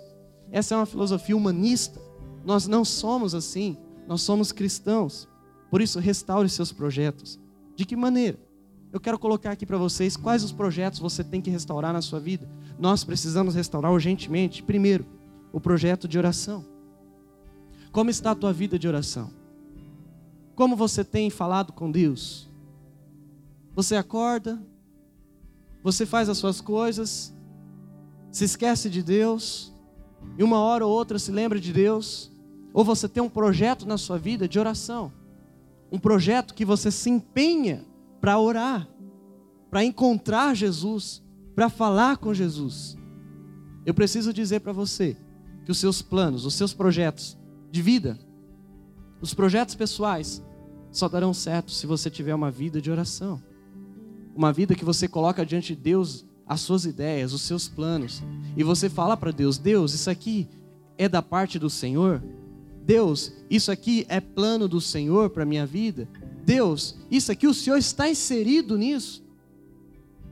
[0.52, 2.00] Essa é uma filosofia humanista.
[2.44, 3.78] Nós não somos assim.
[4.08, 5.28] Nós somos cristãos.
[5.72, 7.40] Por isso, restaure seus projetos.
[7.76, 8.38] De que maneira?
[8.96, 12.18] Eu quero colocar aqui para vocês quais os projetos você tem que restaurar na sua
[12.18, 12.48] vida.
[12.80, 14.64] Nós precisamos restaurar urgentemente.
[14.64, 15.06] Primeiro,
[15.52, 16.66] o projeto de oração.
[17.92, 19.30] Como está a tua vida de oração?
[20.56, 22.50] Como você tem falado com Deus?
[23.76, 24.64] Você acorda,
[25.84, 27.36] você faz as suas coisas,
[28.32, 29.76] se esquece de Deus,
[30.38, 32.32] e uma hora ou outra se lembra de Deus,
[32.74, 35.12] ou você tem um projeto na sua vida de oração,
[35.92, 37.84] um projeto que você se empenha
[38.26, 38.90] para orar,
[39.70, 41.22] para encontrar Jesus,
[41.54, 42.98] para falar com Jesus.
[43.86, 45.16] Eu preciso dizer para você
[45.64, 47.38] que os seus planos, os seus projetos
[47.70, 48.18] de vida,
[49.22, 50.44] os projetos pessoais
[50.92, 53.40] só darão certo se você tiver uma vida de oração.
[54.36, 58.24] Uma vida que você coloca diante de Deus as suas ideias, os seus planos.
[58.58, 60.50] E você fala para Deus: Deus, isso aqui
[60.98, 62.24] é da parte do Senhor?
[62.84, 66.10] Deus, isso aqui é plano do Senhor para minha vida?
[66.46, 69.26] Deus, isso aqui o Senhor está inserido nisso?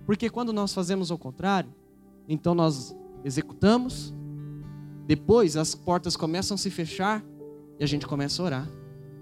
[0.05, 1.73] Porque quando nós fazemos o contrário,
[2.29, 4.13] então nós executamos,
[5.07, 7.23] depois as portas começam a se fechar
[7.79, 8.69] e a gente começa a orar.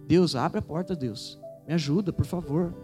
[0.05, 1.39] Deus, abre a porta, Deus.
[1.65, 2.75] Me ajuda, por favor.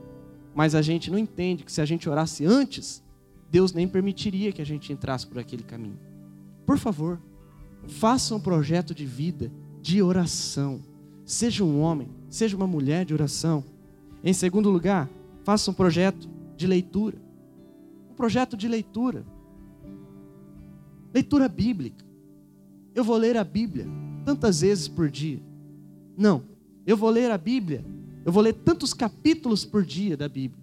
[0.55, 3.03] Mas a gente não entende que se a gente orasse antes,
[3.51, 5.99] Deus nem permitiria que a gente entrasse por aquele caminho.
[6.65, 7.19] Por favor,
[7.87, 10.79] faça um projeto de vida, de oração.
[11.25, 13.63] Seja um homem, seja uma mulher de oração.
[14.23, 15.09] Em segundo lugar,
[15.43, 17.17] faça um projeto de leitura.
[18.11, 19.25] Um projeto de leitura.
[21.13, 22.05] Leitura bíblica.
[22.93, 23.87] Eu vou ler a Bíblia
[24.25, 25.39] tantas vezes por dia.
[26.17, 26.43] Não.
[26.85, 27.85] Eu vou ler a Bíblia.
[28.25, 30.61] Eu vou ler tantos capítulos por dia da Bíblia.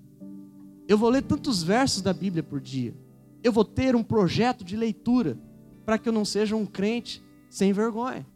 [0.87, 2.95] Eu vou ler tantos versos da Bíblia por dia.
[3.43, 5.39] Eu vou ter um projeto de leitura
[5.85, 8.27] para que eu não seja um crente sem vergonha.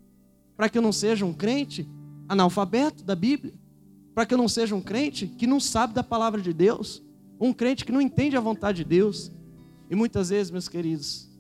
[0.57, 1.89] Para que eu não seja um crente
[2.29, 3.53] analfabeto da Bíblia.
[4.19, 7.01] Para que eu não seja um crente que não sabe da palavra de Deus.
[7.39, 9.31] Um crente que não entende a vontade de Deus.
[9.89, 11.31] E muitas vezes, meus queridos,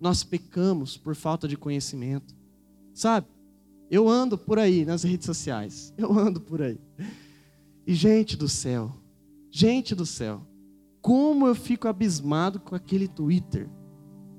[0.00, 2.34] nós pecamos por falta de conhecimento.
[2.92, 3.28] Sabe?
[3.88, 5.94] Eu ando por aí nas redes sociais.
[5.96, 6.80] Eu ando por aí.
[7.86, 8.92] E gente do céu,
[9.48, 10.44] gente do céu,
[11.00, 13.70] como eu fico abismado com aquele Twitter.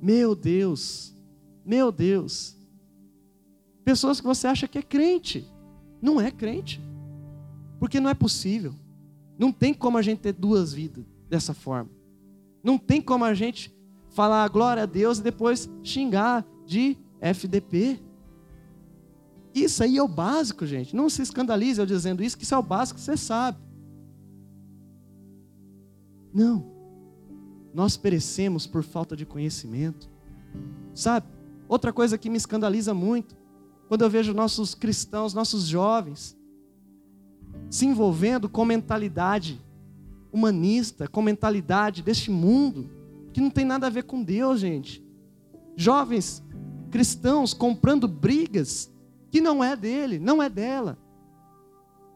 [0.01, 1.15] Meu Deus,
[1.65, 2.53] meu Deus.
[3.85, 5.47] Pessoas que você acha que é crente,
[6.01, 6.85] não é crente.
[7.79, 8.73] Porque não é possível.
[9.37, 11.89] Não tem como a gente ter duas vidas dessa forma.
[12.63, 13.75] Não tem como a gente
[14.09, 17.99] falar glória a Deus e depois xingar de FDP.
[19.53, 20.95] Isso aí é o básico, gente.
[20.95, 23.59] Não se escandalize eu dizendo isso, que isso é o básico, você sabe.
[26.33, 26.75] Não.
[27.73, 30.09] nós perecemos por falta de conhecimento.
[30.93, 31.27] Sabe?
[31.67, 33.35] Outra coisa que me escandaliza muito,
[33.87, 36.36] quando eu vejo nossos cristãos, nossos jovens,
[37.69, 39.61] se envolvendo com mentalidade
[40.31, 42.89] humanista, com mentalidade deste mundo,
[43.33, 45.03] que não tem nada a ver com Deus, gente.
[45.75, 46.43] Jovens
[46.89, 48.91] cristãos comprando brigas
[49.29, 50.97] que não é dele, não é dela.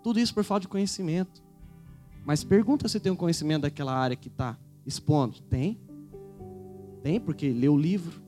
[0.04, 1.44] Tudo isso por falta de conhecimento.
[2.26, 5.40] Mas pergunta se tem um conhecimento daquela área que está expondo.
[5.42, 5.80] Tem.
[7.04, 8.22] Tem, porque leu o livro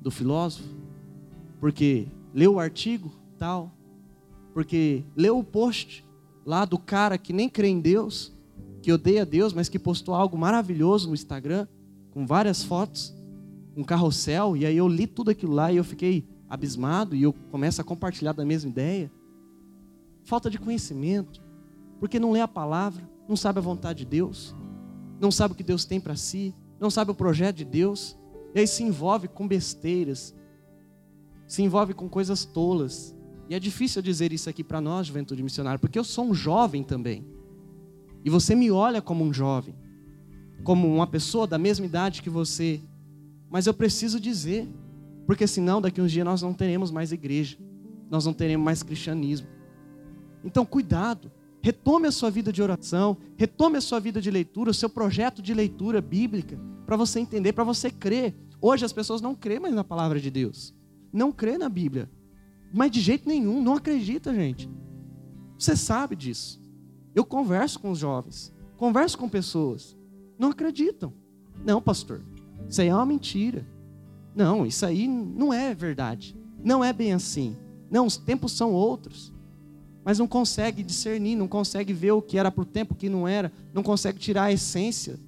[0.00, 0.68] do filósofo,
[1.60, 3.72] porque leu o artigo tal,
[4.52, 6.04] porque leu o post
[6.44, 8.32] lá do cara que nem crê em Deus,
[8.82, 11.66] que odeia Deus, mas que postou algo maravilhoso no Instagram,
[12.10, 13.14] com várias fotos,
[13.76, 17.32] um carrossel, e aí eu li tudo aquilo lá e eu fiquei abismado e eu
[17.50, 19.10] começo a compartilhar da mesma ideia.
[20.24, 21.40] Falta de conhecimento,
[21.98, 24.54] porque não lê a palavra, não sabe a vontade de Deus,
[25.20, 28.18] não sabe o que Deus tem para si, não sabe o projeto de Deus,
[28.54, 30.34] e aí se envolve com besteiras,
[31.46, 33.14] se envolve com coisas tolas,
[33.48, 36.82] e é difícil dizer isso aqui para nós, juventude missionária, porque eu sou um jovem
[36.82, 37.24] também.
[38.24, 39.74] E você me olha como um jovem,
[40.62, 42.80] como uma pessoa da mesma idade que você.
[43.50, 44.68] Mas eu preciso dizer,
[45.26, 47.58] porque senão daqui uns dias nós não teremos mais igreja,
[48.10, 49.48] nós não teremos mais cristianismo.
[50.44, 54.74] Então, cuidado, retome a sua vida de oração, retome a sua vida de leitura, o
[54.74, 58.34] seu projeto de leitura bíblica, para você entender, para você crer.
[58.60, 60.74] Hoje as pessoas não crêem mais na palavra de Deus,
[61.12, 62.08] não crê na Bíblia.
[62.72, 64.68] Mas de jeito nenhum, não acredita, gente.
[65.58, 66.60] Você sabe disso.
[67.14, 69.96] Eu converso com os jovens, converso com pessoas,
[70.38, 71.12] não acreditam.
[71.64, 72.22] Não, pastor,
[72.68, 73.66] isso aí é uma mentira.
[74.34, 76.34] Não, isso aí não é verdade.
[76.64, 77.56] Não é bem assim.
[77.90, 79.32] Não, os tempos são outros.
[80.04, 83.08] Mas não consegue discernir, não consegue ver o que era para o tempo, o que
[83.08, 85.20] não era, não consegue tirar a essência,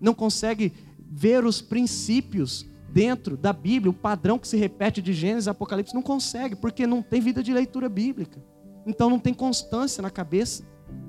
[0.00, 5.46] não consegue ver os princípios dentro da Bíblia, o padrão que se repete de Gênesis
[5.46, 8.42] e Apocalipse, não consegue, porque não tem vida de leitura bíblica.
[8.86, 10.64] Então não tem constância na cabeça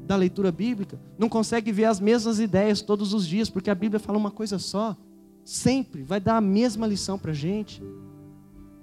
[0.08, 4.00] da leitura bíblica, não consegue ver as mesmas ideias todos os dias, porque a Bíblia
[4.00, 4.96] fala uma coisa só,
[5.44, 7.84] sempre vai dar a mesma lição para a gente.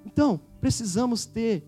[0.05, 1.63] Então, precisamos ter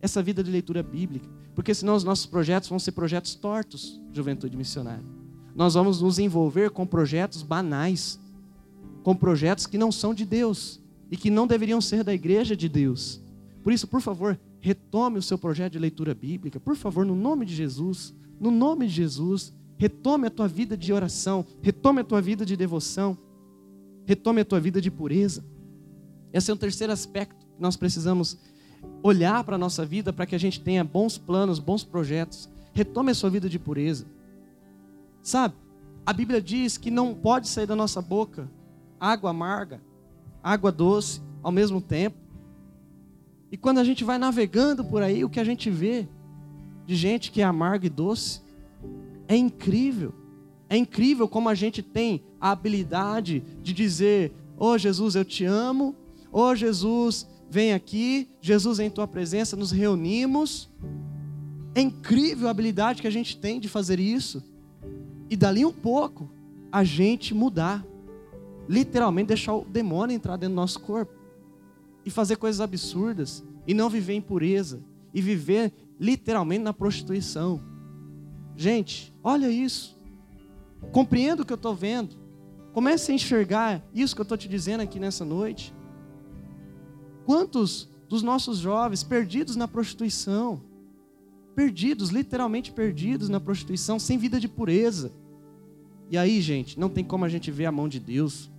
[0.00, 4.56] essa vida de leitura bíblica, porque senão os nossos projetos vão ser projetos tortos, juventude
[4.56, 5.04] missionária.
[5.54, 8.20] Nós vamos nos envolver com projetos banais,
[9.06, 12.68] com projetos que não são de Deus e que não deveriam ser da igreja de
[12.68, 13.22] Deus.
[13.62, 17.46] Por isso, por favor, retome o seu projeto de leitura bíblica, por favor, no nome
[17.46, 22.20] de Jesus, no nome de Jesus, retome a tua vida de oração, retome a tua
[22.20, 23.16] vida de devoção,
[24.04, 25.44] retome a tua vida de pureza.
[26.32, 28.36] Esse é um terceiro aspecto que nós precisamos
[29.04, 32.48] olhar para a nossa vida para que a gente tenha bons planos, bons projetos.
[32.72, 34.04] Retome a sua vida de pureza.
[35.22, 35.54] Sabe,
[36.04, 38.50] a Bíblia diz que não pode sair da nossa boca
[39.00, 39.80] água amarga,
[40.42, 42.16] água doce ao mesmo tempo.
[43.50, 46.08] E quando a gente vai navegando por aí, o que a gente vê
[46.86, 48.40] de gente que é amarga e doce
[49.28, 50.14] é incrível.
[50.68, 55.94] É incrível como a gente tem a habilidade de dizer: Oh Jesus, eu te amo.
[56.32, 58.28] Oh Jesus, vem aqui.
[58.40, 60.68] Jesus, em tua presença, nos reunimos.
[61.74, 64.42] É incrível a habilidade que a gente tem de fazer isso.
[65.28, 66.30] E dali um pouco,
[66.70, 67.84] a gente mudar
[68.68, 71.12] literalmente deixar o demônio entrar dentro do nosso corpo
[72.04, 74.80] e fazer coisas absurdas e não viver em pureza
[75.12, 77.60] e viver literalmente na prostituição.
[78.56, 79.96] Gente, olha isso.
[80.92, 82.16] Compreenda o que eu estou vendo.
[82.72, 85.74] Comece a enxergar isso que eu estou te dizendo aqui nessa noite.
[87.24, 90.60] Quantos dos nossos jovens perdidos na prostituição?
[91.54, 95.10] Perdidos, literalmente perdidos na prostituição, sem vida de pureza.
[96.10, 98.50] E aí, gente, não tem como a gente ver a mão de Deus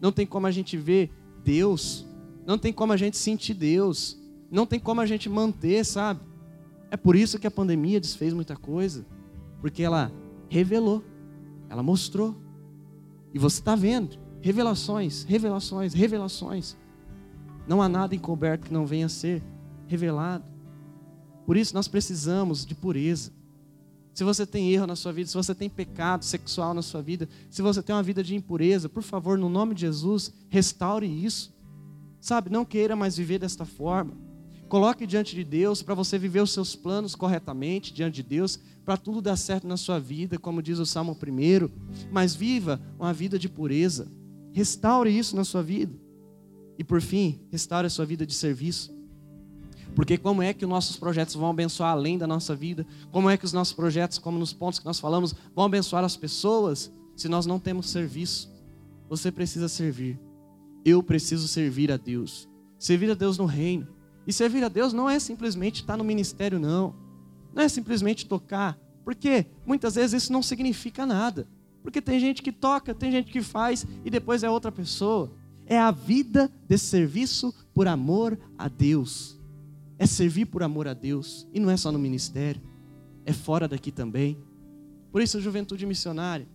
[0.00, 1.10] não tem como a gente ver
[1.44, 2.06] Deus,
[2.46, 4.18] não tem como a gente sentir Deus,
[4.50, 6.20] não tem como a gente manter, sabe?
[6.90, 9.04] É por isso que a pandemia desfez muita coisa,
[9.60, 10.12] porque ela
[10.48, 11.04] revelou,
[11.68, 12.36] ela mostrou,
[13.34, 16.76] e você está vendo revelações, revelações, revelações.
[17.66, 19.42] Não há nada encoberto que não venha a ser
[19.88, 20.44] revelado.
[21.44, 23.32] Por isso nós precisamos de pureza.
[24.16, 27.28] Se você tem erro na sua vida, se você tem pecado sexual na sua vida,
[27.50, 31.54] se você tem uma vida de impureza, por favor, no nome de Jesus, restaure isso.
[32.18, 34.14] Sabe, não queira mais viver desta forma.
[34.70, 38.96] Coloque diante de Deus para você viver os seus planos corretamente diante de Deus, para
[38.96, 42.08] tudo dar certo na sua vida, como diz o Salmo 1.
[42.10, 44.10] Mas viva uma vida de pureza.
[44.50, 45.94] Restaure isso na sua vida.
[46.78, 48.95] E por fim, restaure a sua vida de serviço.
[49.96, 52.86] Porque como é que os nossos projetos vão abençoar além da nossa vida?
[53.10, 56.16] Como é que os nossos projetos, como nos pontos que nós falamos, vão abençoar as
[56.16, 58.54] pessoas se nós não temos serviço?
[59.08, 60.18] você precisa servir.
[60.84, 62.48] Eu preciso servir a Deus.
[62.78, 63.88] Servir a Deus no reino.
[64.26, 66.94] E servir a Deus não é simplesmente estar no ministério, não.
[67.54, 68.78] Não é simplesmente tocar.
[69.04, 71.46] Porque muitas vezes isso não significa nada.
[71.82, 75.32] Porque tem gente que toca, tem gente que faz e depois é outra pessoa.
[75.64, 79.35] É a vida de serviço por amor a Deus.
[79.98, 81.46] É servir por amor a Deus.
[81.52, 82.60] E não é só no ministério,
[83.24, 84.38] é fora daqui também.
[85.10, 86.46] Por isso, juventude missionária,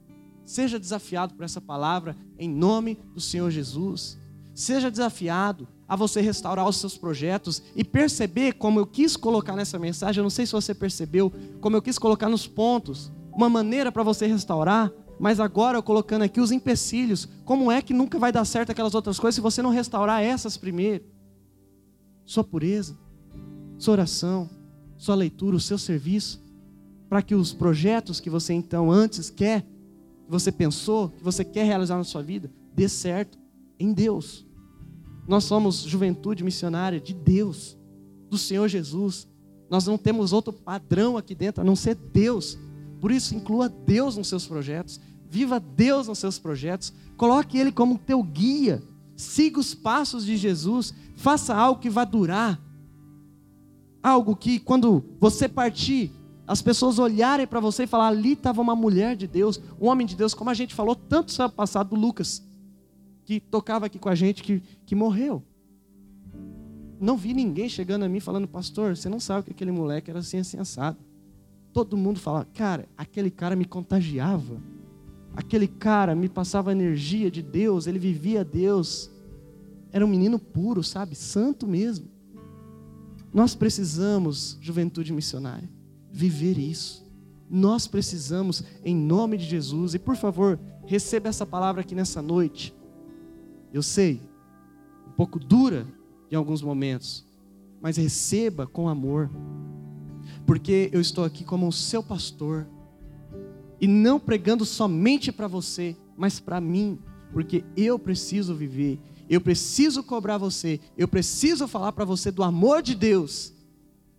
[0.46, 4.18] seja desafiado por essa palavra em nome do Senhor Jesus.
[4.54, 9.78] Seja desafiado a você restaurar os seus projetos e perceber como eu quis colocar nessa
[9.78, 13.92] mensagem, eu não sei se você percebeu, como eu quis colocar nos pontos, uma maneira
[13.92, 18.32] para você restaurar, mas agora eu colocando aqui os empecilhos, como é que nunca vai
[18.32, 21.04] dar certo aquelas outras coisas se você não restaurar essas primeiro?
[22.26, 22.98] Sua pureza,
[23.82, 24.50] sua oração,
[24.96, 26.40] sua leitura, o seu serviço,
[27.10, 31.66] para que os projetos que você então antes quer, que você pensou, que você quer
[31.66, 33.40] realizar na sua vida, dê certo
[33.80, 34.46] em Deus.
[35.28, 37.76] Nós somos juventude missionária de Deus,
[38.30, 39.28] do Senhor Jesus.
[39.70, 42.60] Nós não temos outro padrão aqui dentro a não ser Deus.
[43.00, 45.00] Por isso, inclua Deus nos seus projetos.
[45.28, 46.94] Viva Deus nos seus projetos.
[47.18, 48.84] Coloque Ele como teu guia.
[49.16, 50.94] Siga os passos de Jesus.
[51.16, 52.62] Faça algo que vá durar.
[54.04, 56.12] Algo que, quando você partir,
[56.48, 60.06] as pessoas olharem para você e falar: ali estava uma mulher de Deus, um homem
[60.06, 62.44] de Deus, como a gente falou tanto no passado do Lucas
[63.24, 65.42] que tocava aqui com a gente que, que morreu.
[67.00, 70.20] Não vi ninguém chegando a mim falando, pastor, você não sabe que aquele moleque era
[70.20, 70.98] assim, assim, assado.
[71.72, 74.62] Todo mundo fala, cara, aquele cara me contagiava.
[75.34, 79.10] Aquele cara me passava energia de Deus, ele vivia Deus.
[79.94, 81.16] Era um menino puro, sabe?
[81.16, 82.11] Santo mesmo.
[83.34, 85.70] Nós precisamos, juventude missionária,
[86.12, 87.10] viver isso.
[87.50, 92.74] Nós precisamos, em nome de Jesus, e por favor, receba essa palavra aqui nessa noite.
[93.74, 94.22] Eu sei,
[95.08, 95.88] um pouco dura
[96.30, 97.26] em alguns momentos,
[97.82, 99.30] mas receba com amor,
[100.46, 102.68] porque eu estou aqui como o seu pastor,
[103.80, 107.00] e não pregando somente para você, mas para mim,
[107.34, 109.00] porque eu preciso viver,
[109.32, 113.54] eu preciso cobrar você, eu preciso falar para você do amor de Deus,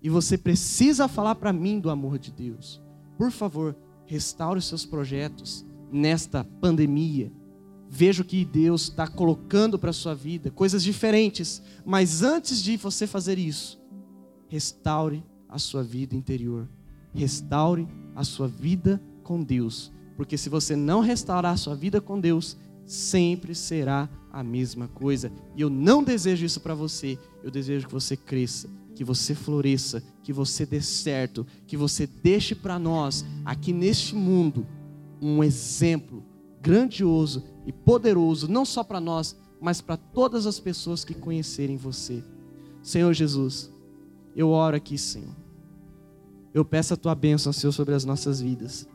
[0.03, 2.83] e você precisa falar para mim do amor de Deus.
[3.17, 7.31] Por favor, restaure os seus projetos nesta pandemia
[7.95, 11.63] Veja o que Deus está colocando para a sua vida, coisas diferentes.
[11.85, 13.79] Mas antes de você fazer isso,
[14.49, 16.67] restaure a sua vida interior.
[17.13, 17.87] Restaure
[18.17, 19.93] a sua vida com Deus.
[20.17, 22.57] Porque se você não restaurar a sua vida com Deus,
[22.87, 25.31] sempre será a mesma coisa.
[25.55, 27.19] E eu não desejo isso para você.
[27.45, 32.55] Eu desejo que você cresça, que você floresça, que você dê certo, que você deixe
[32.55, 34.67] para nós, aqui neste mundo,
[35.21, 36.25] um exemplo
[36.63, 42.25] grandioso e poderoso, não só para nós, mas para todas as pessoas que conhecerem você.
[42.83, 43.71] Senhor Jesus,
[44.35, 45.37] eu oro aqui, Senhor.
[46.55, 48.89] Eu peço a tua bênção, Senhor, sobre as nossas vidas.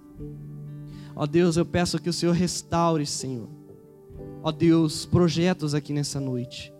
[1.15, 3.56] Ó Deus, eu peço que o Senhor restaure, Senhor.
[4.47, 6.73] Ó Deus, projetos aqui nessa noite.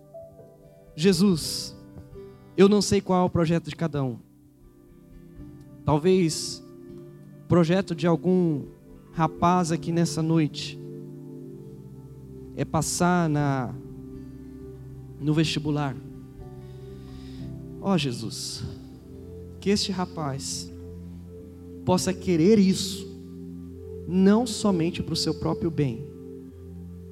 [0.96, 1.76] Jesus,
[2.56, 4.18] eu não sei qual é o projeto de cada um.
[5.84, 6.64] Talvez
[7.46, 8.64] projeto de algum
[9.12, 10.80] rapaz aqui nessa noite
[12.56, 13.76] é passar na
[15.20, 15.94] no vestibular.
[17.82, 18.64] Ó oh, Jesus,
[19.60, 20.72] que este rapaz
[21.84, 23.06] possa querer isso,
[24.08, 26.07] não somente para o seu próprio bem,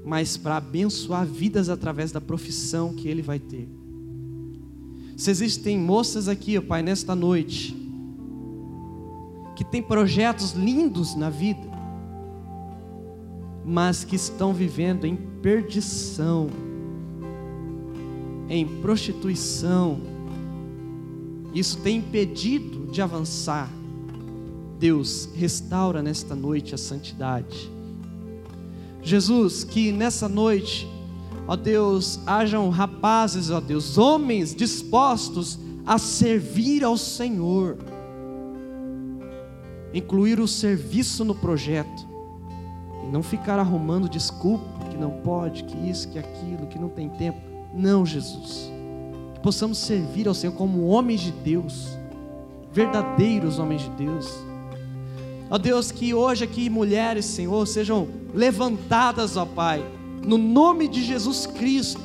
[0.06, 3.68] mas para abençoar vidas através da profissão que ele vai ter.
[5.18, 7.76] Se existem moças aqui, ó Pai, nesta noite,
[9.56, 11.68] que têm projetos lindos na vida,
[13.66, 16.50] mas que estão vivendo em perdição,
[18.48, 20.00] em prostituição.
[21.52, 23.72] Isso tem impedido de avançar.
[24.78, 27.75] Deus, restaura nesta noite a santidade.
[29.06, 30.90] Jesus, que nessa noite,
[31.48, 37.78] ó Deus, hajam rapazes, ó Deus, homens dispostos a servir ao Senhor,
[39.94, 42.08] incluir o serviço no projeto
[43.08, 47.08] e não ficar arrumando desculpa que não pode, que isso, que aquilo, que não tem
[47.08, 47.40] tempo.
[47.76, 48.72] Não, Jesus.
[49.36, 51.90] Que possamos servir ao Senhor como homens de Deus,
[52.72, 54.34] verdadeiros homens de Deus.
[55.56, 59.82] Ó Deus, que hoje aqui mulheres, Senhor, sejam levantadas, ó Pai,
[60.22, 62.02] no nome de Jesus Cristo,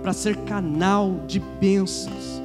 [0.00, 2.40] para ser canal de bênçãos.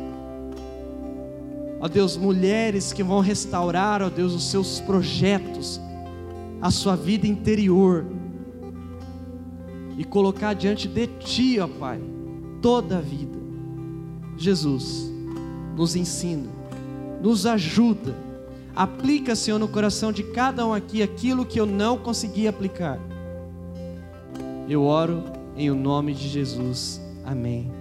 [1.80, 5.80] Ó Deus, mulheres que vão restaurar, ó Deus, os seus projetos,
[6.62, 8.06] a sua vida interior,
[9.98, 12.02] e colocar diante de Ti, ó Pai,
[12.62, 13.40] toda a vida.
[14.36, 15.10] Jesus,
[15.78, 16.50] nos ensina,
[17.22, 18.33] nos ajuda,
[18.76, 23.00] aplica, Senhor, no coração de cada um aqui aquilo que eu não consegui aplicar.
[24.68, 25.24] Eu oro
[25.56, 27.02] em o nome de Jesus.
[27.26, 27.72] Amém.